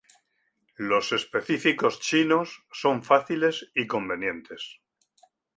Los 0.89 1.11
específicos 1.11 1.99
chinos 1.99 2.63
son 2.71 3.03
fáciles 3.03 3.69
y 3.75 3.85
convenientes. 3.85 4.81